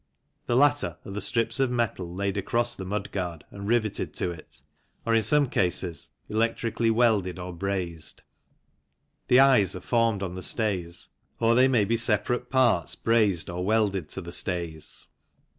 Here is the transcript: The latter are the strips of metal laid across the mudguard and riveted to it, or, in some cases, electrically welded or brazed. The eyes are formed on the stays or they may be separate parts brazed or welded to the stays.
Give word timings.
The 0.47 0.55
latter 0.55 0.97
are 1.05 1.11
the 1.11 1.21
strips 1.21 1.59
of 1.59 1.69
metal 1.69 2.11
laid 2.11 2.35
across 2.35 2.75
the 2.75 2.85
mudguard 2.85 3.43
and 3.51 3.67
riveted 3.67 4.15
to 4.15 4.31
it, 4.31 4.63
or, 5.05 5.13
in 5.13 5.21
some 5.21 5.47
cases, 5.47 6.09
electrically 6.27 6.89
welded 6.89 7.37
or 7.37 7.53
brazed. 7.53 8.23
The 9.27 9.39
eyes 9.39 9.75
are 9.75 9.79
formed 9.79 10.23
on 10.23 10.33
the 10.33 10.41
stays 10.41 11.09
or 11.39 11.53
they 11.53 11.67
may 11.67 11.85
be 11.85 11.97
separate 11.97 12.49
parts 12.49 12.95
brazed 12.95 13.47
or 13.47 13.63
welded 13.63 14.09
to 14.09 14.21
the 14.21 14.31
stays. 14.31 15.05